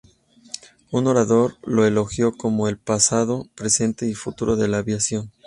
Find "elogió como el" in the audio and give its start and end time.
1.85-2.79